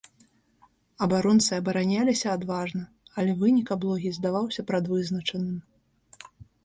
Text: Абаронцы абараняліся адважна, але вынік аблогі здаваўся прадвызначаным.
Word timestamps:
Абаронцы 1.05 1.51
абараняліся 1.61 2.27
адважна, 2.37 2.83
але 3.17 3.31
вынік 3.43 3.67
аблогі 3.79 4.09
здаваўся 4.19 4.61
прадвызначаным. 4.73 5.57